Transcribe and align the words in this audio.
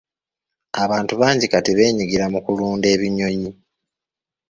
Abantu 0.83 1.13
bangi 1.21 1.45
kati 1.53 1.71
beenyigira 1.77 2.25
mu 2.33 2.39
kulunda 2.45 2.87
ebinyonyi. 2.95 3.51